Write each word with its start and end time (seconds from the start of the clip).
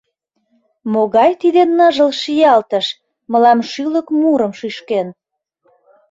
Могай 0.93 1.31
тиде 1.41 1.63
ныжыл 1.77 2.11
шиялтыш 2.21 2.85
Мылам 3.31 3.59
шӱлык 3.71 4.07
мурым 4.19 4.51
шӱшкен? 4.59 5.07